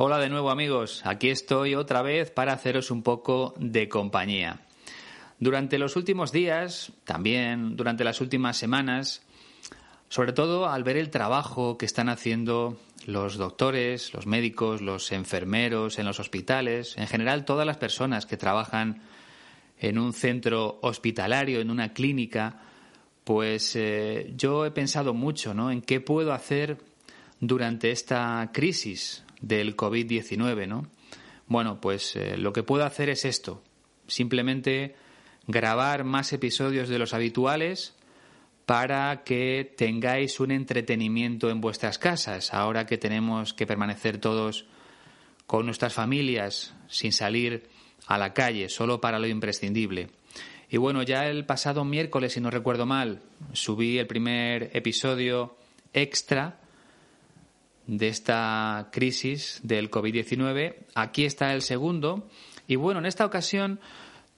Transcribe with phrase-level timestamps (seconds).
[0.00, 4.60] Hola de nuevo amigos, aquí estoy otra vez para haceros un poco de compañía.
[5.40, 9.22] Durante los últimos días, también durante las últimas semanas,
[10.08, 15.98] sobre todo al ver el trabajo que están haciendo los doctores, los médicos, los enfermeros
[15.98, 19.02] en los hospitales, en general todas las personas que trabajan
[19.80, 22.60] en un centro hospitalario, en una clínica,
[23.24, 25.72] pues eh, yo he pensado mucho ¿no?
[25.72, 26.78] en qué puedo hacer
[27.40, 30.86] durante esta crisis del COVID-19, ¿no?
[31.46, 33.62] Bueno, pues eh, lo que puedo hacer es esto,
[34.06, 34.94] simplemente
[35.46, 37.94] grabar más episodios de los habituales
[38.66, 44.66] para que tengáis un entretenimiento en vuestras casas, ahora que tenemos que permanecer todos
[45.46, 47.66] con nuestras familias sin salir
[48.06, 50.10] a la calle, solo para lo imprescindible.
[50.68, 53.22] Y bueno, ya el pasado miércoles, si no recuerdo mal,
[53.54, 55.56] subí el primer episodio
[55.94, 56.57] extra
[57.88, 60.76] de esta crisis del COVID-19.
[60.94, 62.28] Aquí está el segundo.
[62.68, 63.80] Y bueno, en esta ocasión,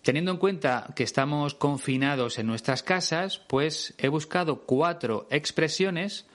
[0.03, 6.27] teniendo en cuenta que estamos confinados en nuestras casas, pues he buscado cuatro expresiones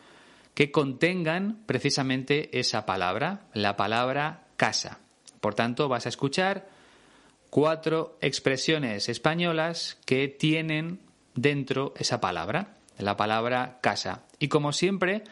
[0.53, 5.00] que contengan precisamente esa palabra, la palabra casa.
[5.39, 6.67] Por tanto, vas a escuchar
[7.50, 11.00] cuatro expresiones españolas que tienen
[11.33, 14.23] dentro esa palabra, la palabra casa.
[14.38, 15.23] Y como siempre,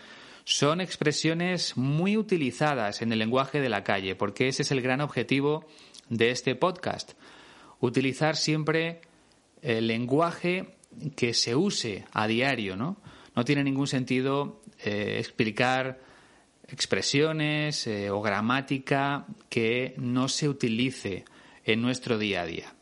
[0.45, 5.01] son expresiones muy utilizadas en el lenguaje de la calle, porque ese es el gran
[5.01, 5.65] objetivo
[6.09, 7.13] de este podcast.
[7.79, 9.01] Utilizar siempre
[9.61, 10.75] el lenguaje
[11.15, 12.97] que se use a diario, ¿no?
[13.35, 15.99] No tiene ningún sentido eh, explicar
[16.67, 21.25] expresiones eh, o gramática que no se utilice
[21.65, 22.73] en nuestro día a día.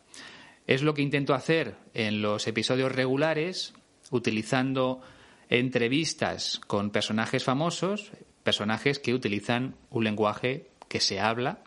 [0.68, 3.74] Es lo que intento hacer en los episodios regulares,
[4.09, 5.02] utilizando
[5.51, 11.59] entrevistas con personajes famosos, personajes que utilizan un lenguaje que se habla,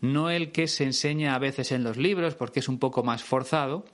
[0.00, 3.22] no el que se enseña a veces en los libros porque es un poco más
[3.22, 3.86] forzado.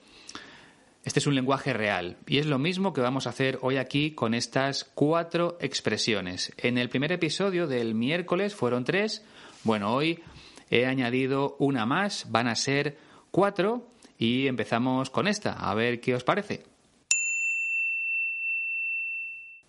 [1.04, 4.12] Este es un lenguaje real y es lo mismo que vamos a hacer hoy aquí
[4.12, 6.53] con estas cuatro expresiones.
[6.56, 9.22] En el primer episodio del miércoles fueron tres,
[9.65, 10.21] bueno, hoy
[10.71, 12.97] he añadido una más, van a ser
[13.31, 13.86] cuatro
[14.16, 16.74] y empezamos con esta, a ver qué os parece.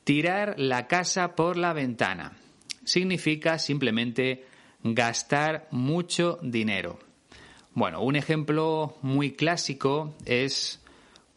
[0.05, 2.37] Tirar la casa por la ventana
[2.83, 4.45] significa simplemente
[4.83, 6.99] gastar mucho dinero.
[7.73, 10.79] Bueno, un ejemplo muy clásico es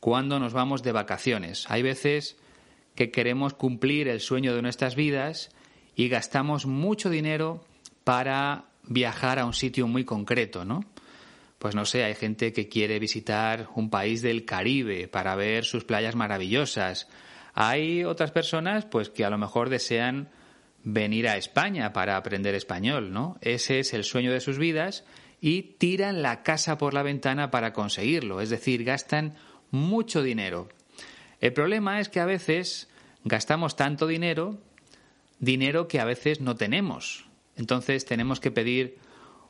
[0.01, 1.65] cuando nos vamos de vacaciones.
[1.71, 2.37] Hay veces
[2.95, 5.49] que queremos cumplir el sueño de nuestras vidas
[5.97, 7.65] y gastamos mucho dinero
[8.05, 10.85] para viajar a un sitio muy concreto, ¿no?
[11.59, 15.85] Pues no sé, hay gente que quiere visitar un país del Caribe para ver sus
[15.85, 17.09] playas maravillosas,
[17.61, 20.29] hay otras personas pues que a lo mejor desean
[20.85, 23.37] venir a España para aprender español, ¿no?
[23.41, 25.05] Ese es el sueño de sus vidas
[25.41, 29.35] y tiran la casa por la ventana para conseguirlo, es decir, gastan
[29.73, 30.69] mucho dinero.
[31.41, 32.89] El problema es que a veces
[33.25, 34.57] gastamos tanto dinero,
[35.41, 37.27] dinero que a veces no tenemos.
[37.57, 38.99] Entonces tenemos que pedir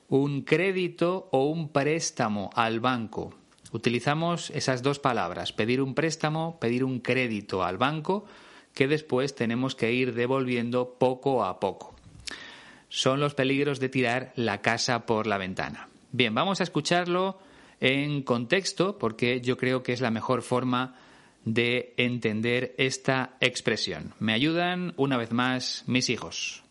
[0.09, 3.35] un crédito o un préstamo al banco.
[3.73, 8.25] Utilizamos esas dos palabras, pedir un préstamo, pedir un crédito al banco,
[8.75, 11.95] que después tenemos que ir devolviendo poco a poco.
[12.89, 15.89] Son los peligros de tirar la casa por la ventana.
[16.13, 17.39] Bien, vamos a escucharlo
[17.81, 20.97] en contexto porque yo creo que es la mejor forma
[21.45, 24.15] de entender esta expresión.
[24.19, 26.65] Me ayudan una vez más mis hijos.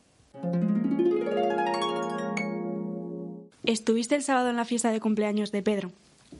[3.63, 5.91] ¿Estuviste el sábado en la fiesta de cumpleaños de Pedro?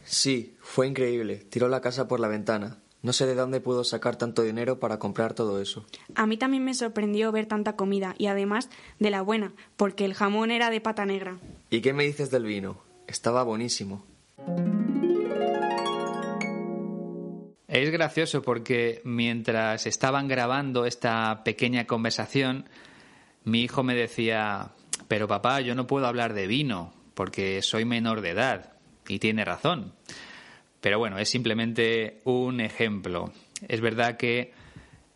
[0.04, 1.38] Sí, fue increíble.
[1.38, 2.78] Tiró la casa por la ventana.
[3.04, 5.86] No sé de dónde pudo sacar tanto dinero para comprar todo eso.
[6.16, 8.70] A mí también me sorprendió ver tanta comida y además
[9.00, 11.38] de la buena, porque el jamón era de pata negra.
[11.70, 12.82] ¿Y qué me dices del vino?
[13.08, 14.04] Estaba buenísimo.
[17.68, 22.68] Es gracioso porque mientras estaban grabando esta pequeña conversación,
[23.44, 24.72] mi hijo me decía,
[25.08, 28.77] pero papá, yo no puedo hablar de vino porque soy menor de edad.
[29.08, 29.94] Y tiene razón.
[30.82, 33.32] Pero bueno, es simplemente un ejemplo.
[33.68, 34.54] Es verdad que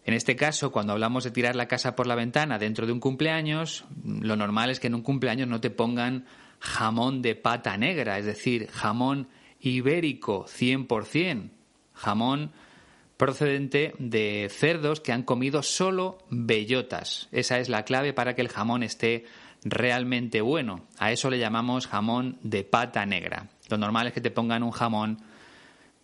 [0.03, 2.99] en este caso, cuando hablamos de tirar la casa por la ventana dentro de un
[2.99, 6.25] cumpleaños, lo normal es que en un cumpleaños no te pongan
[6.59, 9.27] jamón de pata negra, es decir, jamón
[9.59, 11.49] ibérico 100%,
[11.93, 12.51] jamón
[13.17, 17.29] procedente de cerdos que han comido solo bellotas.
[17.31, 19.25] Esa es la clave para que el jamón esté
[19.63, 20.87] realmente bueno.
[20.97, 23.49] A eso le llamamos jamón de pata negra.
[23.71, 25.17] Lo normal es que te pongan un jamón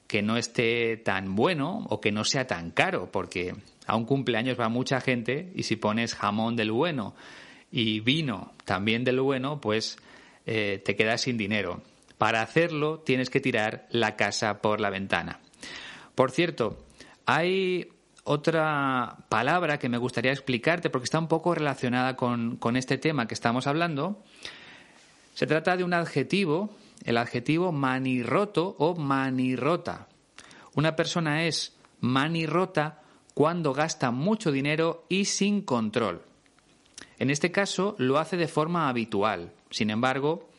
[0.07, 3.53] que no esté tan bueno o que no sea tan caro, porque
[3.85, 7.13] a un cumpleaños va mucha gente y si pones jamón del bueno
[7.71, 9.97] y vino también del bueno, pues
[10.45, 11.81] eh, te quedas sin dinero.
[12.17, 15.39] Para hacerlo tienes que tirar la casa por la ventana.
[16.15, 16.77] Por cierto,
[17.25, 17.89] hay
[18.23, 23.27] otra palabra que me gustaría explicarte porque está un poco relacionada con, con este tema
[23.27, 24.23] que estamos hablando.
[25.33, 26.71] Se trata de un adjetivo
[27.03, 30.07] el adjetivo manirroto o manirrota.
[30.75, 33.01] Una persona es manirrota
[33.33, 36.23] cuando gasta mucho dinero y sin control.
[37.19, 39.53] En este caso lo hace de forma habitual.
[39.69, 40.49] Sin embargo,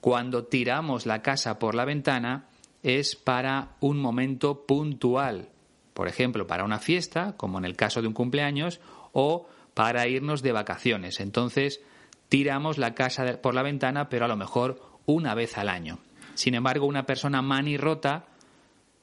[0.00, 2.48] cuando tiramos la casa por la ventana
[2.82, 5.48] es para un momento puntual.
[5.94, 8.80] Por ejemplo, para una fiesta, como en el caso de un cumpleaños,
[9.12, 11.20] o para irnos de vacaciones.
[11.20, 11.80] Entonces,
[12.28, 15.98] tiramos la casa por la ventana, pero a lo mejor una vez al año.
[16.34, 18.26] Sin embargo, una persona manirrota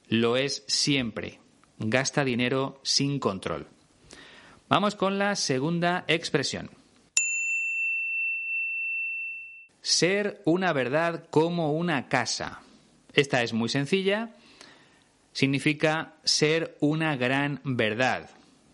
[0.08, 1.38] lo es siempre.
[1.78, 3.66] Gasta dinero sin control.
[4.68, 6.70] Vamos con la segunda expresión.
[9.80, 12.60] Ser una verdad como una casa.
[13.12, 14.30] Esta es muy sencilla.
[15.32, 18.30] Significa ser una gran verdad.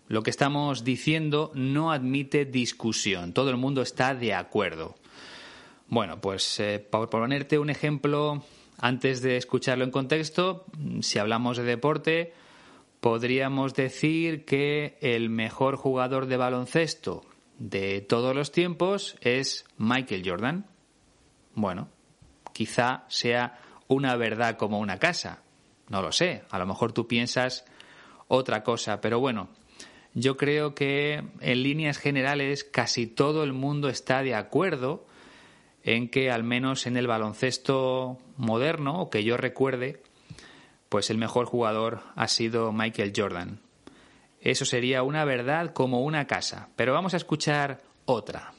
[0.08, 3.32] Lo que estamos diciendo no admite discusión.
[3.32, 4.96] Todo el mundo está de acuerdo.
[5.88, 8.42] Bueno, pues eh, por ponerte un ejemplo,
[8.76, 10.66] antes de escucharlo en contexto,
[11.00, 12.34] si hablamos de deporte,
[13.00, 17.24] podríamos decir que el mejor jugador de baloncesto
[17.58, 20.66] de todos los tiempos es Michael Jordan.
[21.54, 21.88] Bueno,
[22.52, 23.58] quizá sea
[23.88, 25.42] una verdad como una casa.
[25.88, 27.64] No lo sé, a lo mejor tú piensas
[28.28, 29.48] otra cosa, pero bueno,
[30.12, 35.06] yo creo que en líneas generales casi todo el mundo está de acuerdo
[35.94, 40.02] en que al menos en el baloncesto moderno, o que yo recuerde,
[40.90, 43.60] pues el mejor jugador ha sido Michael Jordan.
[44.42, 46.68] Eso sería una verdad como una casa.
[46.76, 48.52] Pero vamos a escuchar otra.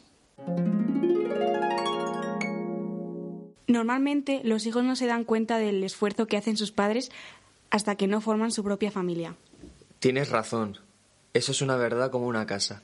[3.68, 7.12] Normalmente los hijos no se dan cuenta del esfuerzo que hacen sus padres
[7.70, 9.36] hasta que no forman su propia familia.
[10.00, 10.80] Tienes razón.
[11.36, 12.82] Eso es una verdad como una casa.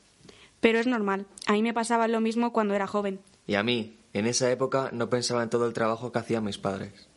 [0.60, 1.26] Pero es normal.
[1.48, 3.20] A mí me pasaba lo mismo cuando era joven.
[3.48, 6.58] Y a mí, en esa época no pensaba en todo el trabajo que hacían mis
[6.58, 7.10] padres.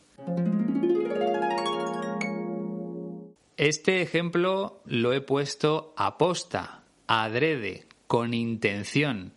[3.55, 9.31] Este ejemplo lo he puesto a posta, adrede, con intención,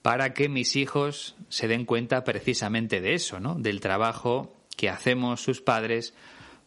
[0.00, 3.54] para que mis hijos se den cuenta precisamente de eso, ¿no?
[3.54, 6.14] Del trabajo que hacemos sus padres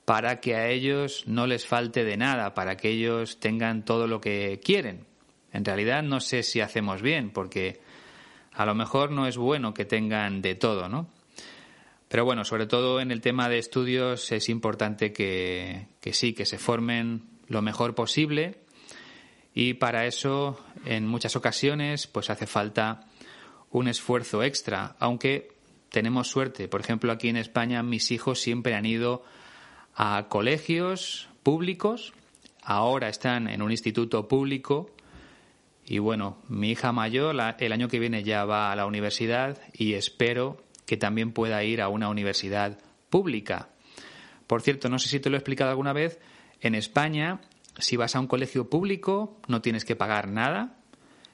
[0.06, 4.22] para que a ellos no les falte de nada, para que ellos tengan todo lo
[4.22, 5.06] que quieren.
[5.52, 7.80] En realidad no sé si hacemos bien, porque
[8.58, 11.08] a lo mejor no es bueno que tengan de todo, ¿no?
[12.08, 16.58] Pero bueno, sobre todo en el tema de estudios es importante que, sí, que se
[16.58, 18.58] formen lo mejor posible
[19.54, 23.06] y para eso en muchas ocasiones pues hace falta
[23.70, 25.52] un esfuerzo extra, aunque
[25.92, 26.68] tenemos suerte.
[26.68, 29.24] Por ejemplo, aquí en España mis hijos siempre han ido
[29.94, 32.14] a colegios públicos,
[32.64, 34.90] ahora están en un instituto público
[35.90, 39.94] y bueno, mi hija mayor el año que viene ya va a la universidad y
[39.94, 42.78] espero que también pueda ir a una universidad
[43.10, 43.70] pública.
[44.48, 46.20] Por cierto, no sé si te lo he explicado alguna vez,
[46.60, 47.40] en España,
[47.78, 50.78] si vas a un colegio público, no tienes que pagar nada.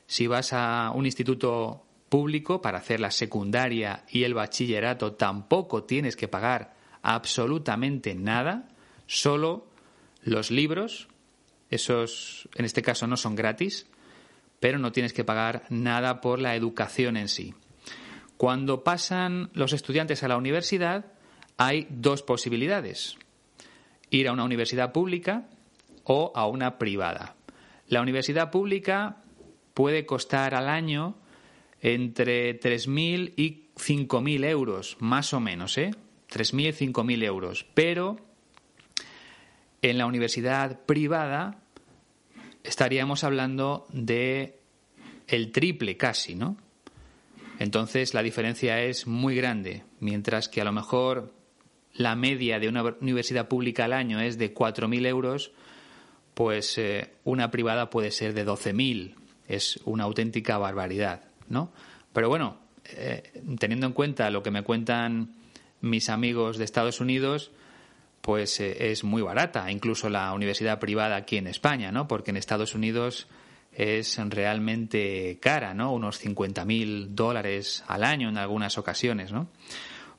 [0.06, 6.16] Si vas a un instituto público para hacer la secundaria y el bachillerato, tampoco tienes
[6.16, 8.70] que pagar absolutamente nada,
[9.08, 9.68] solo
[10.22, 11.08] los libros,
[11.72, 13.88] esos en este caso no son gratis,
[14.64, 17.54] pero no tienes que pagar nada por la educación en sí.
[18.38, 21.08] Cuando pasan los estudiantes a la universidad,
[21.58, 23.18] hay dos posibilidades.
[24.10, 25.50] Ir a una universidad pública
[26.06, 27.36] o a una privada.
[27.90, 29.18] La universidad pública
[29.74, 31.18] puede costar al año
[31.82, 35.92] entre 3.000 y 5.000 euros, más o menos, ¿eh?
[36.32, 37.66] 3.000 y 5.000 euros.
[37.74, 38.16] Pero
[39.82, 41.63] en la universidad privada
[42.64, 44.60] estaríamos hablando de
[45.28, 46.58] el triple casi, ¿no?
[47.60, 51.34] Entonces la diferencia es muy grande, mientras que a lo mejor
[51.94, 55.52] la media de una universidad pública al año es de 4.000 euros,
[56.34, 59.16] pues eh, una privada puede ser de 12.000.
[59.48, 61.72] Es una auténtica barbaridad, ¿no?
[62.12, 65.36] Pero bueno, eh, teniendo en cuenta lo que me cuentan
[65.82, 67.52] mis amigos de Estados Unidos,
[68.24, 72.08] pues eh, es muy barata, incluso la universidad privada aquí en España, ¿no?
[72.08, 73.28] Porque en Estados Unidos
[73.74, 75.92] es realmente cara, ¿no?
[75.92, 79.50] Unos 50.000 dólares al año en algunas ocasiones, ¿no?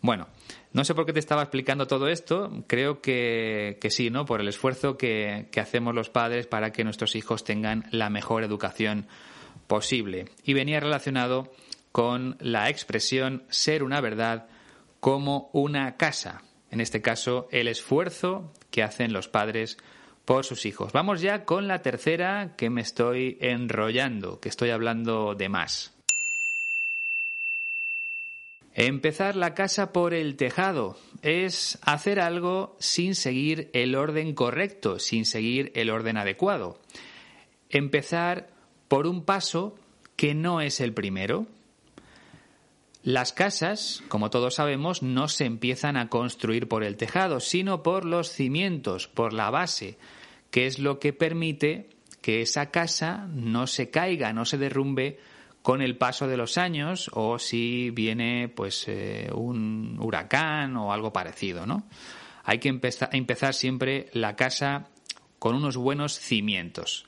[0.02, 0.28] Bueno,
[0.74, 2.64] no sé por qué te estaba explicando todo esto.
[2.66, 4.26] Creo que, sí, ¿no?
[4.26, 8.44] Por el esfuerzo que, que, hacemos los padres para que nuestros hijos tengan la mejor
[8.44, 9.06] educación
[9.66, 10.26] posible.
[10.44, 11.50] Y venía relacionado
[11.90, 14.46] con la expresión ser una verdad
[15.00, 16.42] como una casa.
[16.74, 19.78] En este caso, el esfuerzo que hacen los padres
[20.24, 20.92] por sus hijos.
[20.92, 25.94] Vamos ya con la tercera que me estoy enrollando, que estoy hablando de más.
[28.72, 35.26] Empezar la casa por el tejado es hacer algo sin seguir el orden correcto, sin
[35.26, 36.80] seguir el orden adecuado.
[37.70, 38.48] Empezar
[38.88, 39.78] por un paso
[40.16, 41.46] que no es el primero.
[43.04, 48.06] Las casas, como todos sabemos, no se empiezan a construir por el tejado, sino por
[48.06, 49.98] los cimientos, por la base,
[50.50, 51.90] que es lo que permite
[52.22, 55.18] que esa casa no se caiga, no se derrumbe
[55.60, 61.12] con el paso de los años o si viene pues eh, un huracán o algo
[61.12, 61.86] parecido, ¿no?
[62.42, 64.88] Hay que empezar siempre la casa
[65.38, 67.04] con unos buenos cimientos.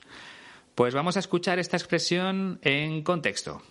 [0.75, 3.63] Pues vamos a escuchar esta expresión en contexto.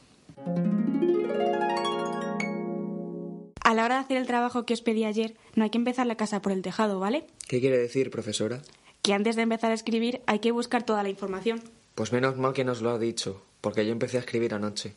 [3.67, 6.07] A la hora de hacer el trabajo que os pedí ayer, no hay que empezar
[6.07, 7.27] la casa por el tejado, ¿vale?
[7.49, 8.63] ¿Qué quiere decir, profesora?
[9.03, 11.61] Que antes de empezar a escribir hay que buscar toda la información.
[11.97, 14.95] Pues menos mal que nos lo ha dicho, porque yo empecé a escribir anoche.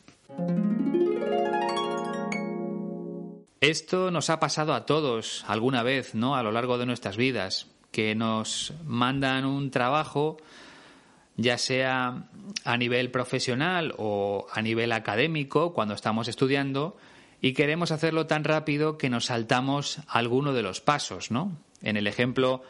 [3.60, 6.36] Esto nos ha pasado a todos alguna vez, ¿no?
[6.36, 10.36] A lo largo de nuestras vidas, que nos mandan un trabajo,
[11.36, 12.28] ya sea
[12.64, 16.96] a nivel profesional o a nivel académico, cuando estamos estudiando,
[17.40, 21.56] y queremos hacerlo tan rápido que nos saltamos alguno de los pasos, ¿no?
[21.82, 22.62] En el ejemplo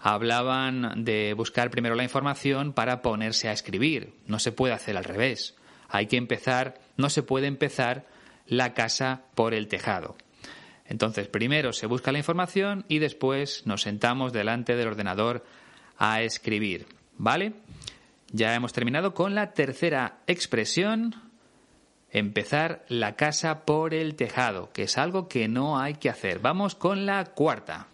[0.00, 4.14] hablaban de buscar primero la información para ponerse a escribir.
[4.26, 5.56] No se puede hacer al revés.
[5.88, 8.06] Hay que empezar, no se puede empezar
[8.46, 10.16] la casa por el tejado.
[10.84, 15.44] Entonces, primero se busca la información y después nos sentamos delante del ordenador
[15.98, 16.86] a escribir.
[17.18, 17.54] ¿Vale?
[18.30, 21.14] Ya hemos terminado con la tercera expresión
[22.10, 26.38] empezar la casa por el tejado, que es algo que no hay que hacer.
[26.38, 27.88] Vamos con la cuarta.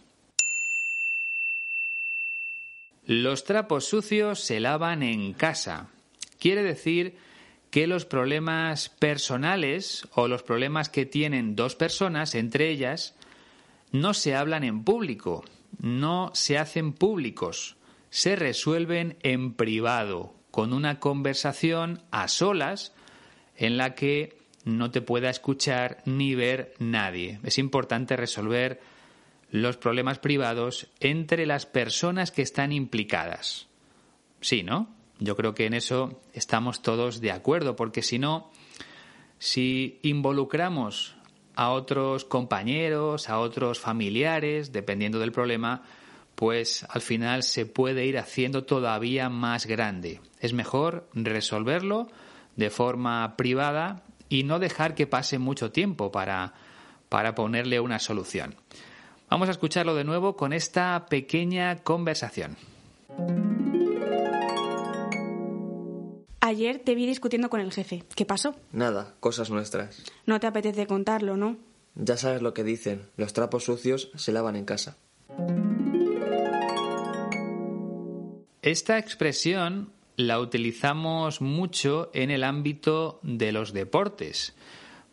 [3.04, 5.88] Los trapos sucios se lavan en casa.
[6.38, 7.16] Quiere decir
[7.71, 13.14] que los problemas personales o los problemas que tienen dos personas entre ellas
[13.92, 15.45] no se hablan en público,
[15.81, 17.76] no se hacen públicos,
[18.11, 22.92] se resuelven en privado, con una conversación a solas
[23.56, 27.40] en la que no te pueda escuchar ni ver nadie.
[27.42, 28.80] Es importante resolver
[29.50, 33.66] los problemas privados entre las personas que están implicadas.
[34.40, 34.88] Sí, ¿no?
[35.18, 38.50] Yo creo que en eso estamos todos de acuerdo, porque si no,
[39.38, 41.14] si involucramos
[41.54, 45.82] a otros compañeros, a otros familiares, dependiendo del problema,
[46.35, 50.21] pues al final se puede ir haciendo todavía más grande.
[50.40, 52.09] Es mejor resolverlo
[52.56, 56.54] de forma privada y no dejar que pase mucho tiempo para,
[57.09, 58.54] para ponerle una solución.
[59.28, 62.56] Vamos a escucharlo de nuevo con esta pequeña conversación.
[66.40, 68.04] Ayer te vi discutiendo con el jefe.
[68.14, 68.54] ¿Qué pasó?
[68.73, 70.02] Nada, cosas nuestras.
[70.26, 71.56] No te apetece contarlo, ¿no?
[71.94, 74.97] Ya sabes lo que dicen, los trapos sucios se lavan en casa.
[78.61, 79.92] Esta expresión
[80.26, 84.55] la utilizamos mucho en el ámbito de los deportes,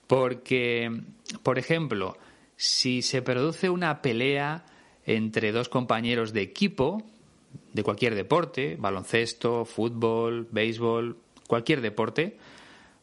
[0.08, 1.02] porque,
[1.44, 2.18] por ejemplo,
[2.56, 4.66] si se produce una pelea
[5.06, 7.04] entre dos compañeros de equipo,
[7.74, 12.38] de cualquier deporte, baloncesto, fútbol, béisbol, cualquier deporte,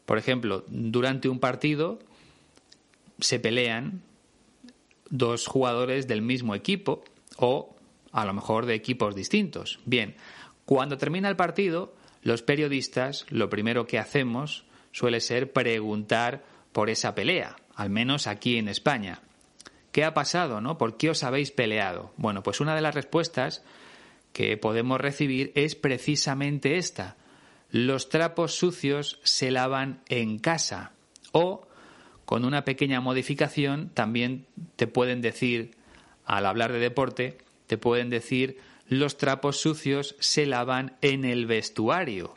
[0.05, 1.99] por ejemplo, durante un partido
[3.19, 4.01] se pelean
[5.09, 7.03] dos jugadores del mismo equipo
[7.37, 7.75] o
[8.11, 9.79] a lo mejor de equipos distintos.
[9.85, 10.15] Bien,
[10.65, 11.93] cuando termina el partido,
[12.27, 16.43] los periodistas lo primero que hacemos suele ser preguntar
[16.73, 19.21] por esa pelea, al menos aquí en España.
[19.93, 20.77] ¿Qué ha pasado, no?
[20.77, 22.11] ¿Por qué os habéis peleado?
[22.17, 23.63] Bueno, pues una de las respuestas
[24.33, 27.15] que podemos recibir es precisamente esta.
[27.71, 30.91] Los trapos sucios se lavan en casa.
[31.31, 31.65] O,
[32.25, 35.77] con una pequeña modificación, también te pueden decir,
[36.25, 38.57] al hablar de deporte, te pueden decir
[38.89, 42.35] los trapos sucios se lavan en el vestuario,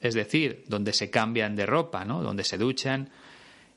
[0.00, 2.22] es decir, donde se cambian de ropa, ¿no?
[2.22, 3.10] donde se duchan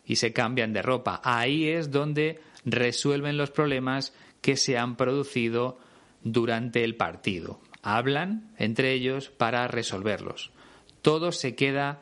[0.06, 1.22] y se cambian de ropa.
[1.24, 5.80] Ahí es donde resuelven los problemas que se han producido
[6.24, 7.60] durante el partido.
[7.82, 10.52] Hablan entre ellos para resolverlos.
[11.02, 12.02] Todo se queda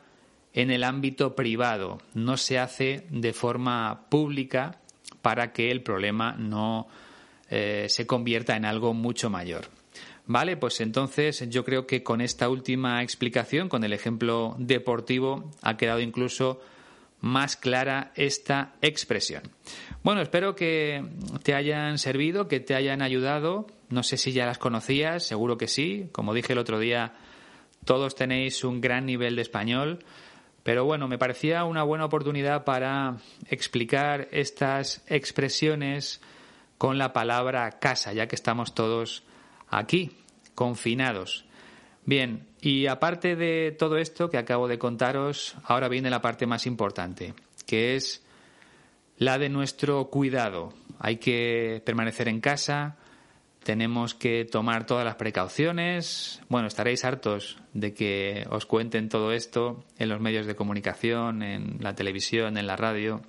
[0.52, 4.80] en el ámbito privado, no se hace de forma pública
[5.22, 6.88] para que el problema no
[7.48, 9.79] eh, se convierta en algo mucho mayor.
[10.32, 15.76] Vale, pues entonces yo creo que con esta última explicación, con el ejemplo deportivo, ha
[15.76, 16.60] quedado incluso
[17.20, 19.42] más clara esta expresión.
[20.04, 21.04] Bueno, espero que
[21.42, 23.66] te hayan servido, que te hayan ayudado.
[23.88, 26.08] No sé si ya las conocías, seguro que sí.
[26.12, 27.14] Como dije el otro día,
[27.84, 30.04] todos tenéis un gran nivel de español.
[30.62, 33.16] Pero bueno, me parecía una buena oportunidad para
[33.48, 36.20] explicar estas expresiones
[36.78, 39.24] con la palabra casa, ya que estamos todos
[39.70, 40.19] aquí,
[40.60, 41.46] confinados.
[42.04, 46.66] Bien, y aparte de todo esto que acabo de contaros, ahora viene la parte más
[46.66, 47.32] importante,
[47.64, 48.22] que es
[49.16, 50.74] la de nuestro cuidado.
[50.98, 52.98] Hay que permanecer en casa,
[53.64, 56.42] tenemos que tomar todas las precauciones.
[56.50, 61.78] Bueno, estaréis hartos de que os cuenten todo esto en los medios de comunicación, en
[61.80, 63.22] la televisión, en la radio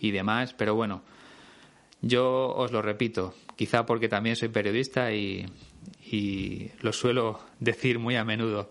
[0.00, 1.04] y demás, pero bueno,
[2.02, 5.46] yo os lo repito, quizá porque también soy periodista y,
[6.10, 8.70] y lo suelo decir muy a menudo.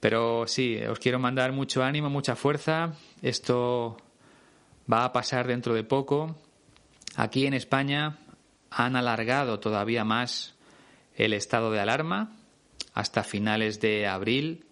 [0.00, 2.92] Pero sí, os quiero mandar mucho ánimo, mucha fuerza.
[3.22, 3.96] Esto
[4.92, 6.36] va a pasar dentro de poco.
[7.16, 8.18] Aquí en España
[8.70, 10.54] han alargado todavía más
[11.14, 12.32] el estado de alarma
[12.94, 14.66] hasta finales de abril.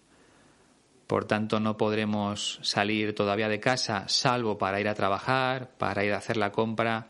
[1.07, 6.13] Por tanto, no podremos salir todavía de casa salvo para ir a trabajar, para ir
[6.13, 7.07] a hacer la compra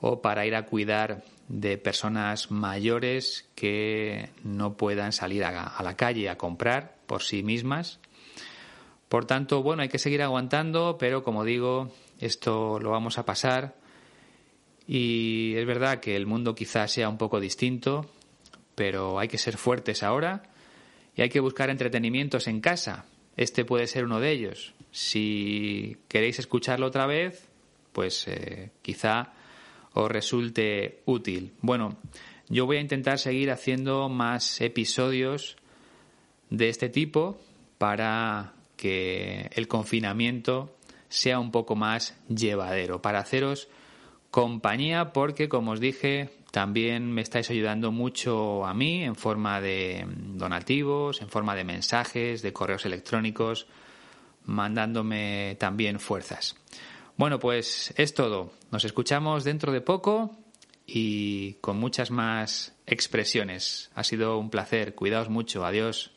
[0.00, 6.30] o para ir a cuidar de personas mayores que no puedan salir a, la calle
[6.30, 8.00] a comprar por sí mismas.
[9.10, 13.74] Por tanto, bueno, hay que seguir aguantando, pero como digo, esto lo vamos a pasar.
[14.88, 18.10] Y es verdad que el mundo quizás sea un poco distinto,
[18.74, 20.44] pero hay que ser fuertes ahora
[21.14, 23.04] y hay que buscar entretenimientos en casa.
[23.36, 24.72] Este puede ser uno de ellos.
[24.90, 27.46] Si queréis escucharlo otra vez,
[27.92, 29.34] pues eh, quizá
[29.94, 31.52] os resulte útil.
[31.60, 31.96] Bueno,
[32.48, 35.56] yo voy a intentar seguir haciendo más episodios
[36.50, 37.40] de este tipo
[37.78, 40.76] para que el confinamiento
[41.08, 43.68] sea un poco más llevadero, para haceros
[44.30, 50.06] compañía porque, como os dije, también me estáis ayudando mucho a mí en forma de
[50.08, 53.66] donativos, en forma de mensajes, de correos electrónicos,
[54.46, 56.56] mandándome también fuerzas.
[57.16, 58.52] Bueno, pues es todo.
[58.70, 60.36] Nos escuchamos dentro de poco
[60.86, 63.90] y con muchas más expresiones.
[63.94, 64.94] Ha sido un placer.
[64.94, 65.64] Cuidaos mucho.
[65.64, 66.12] Adiós.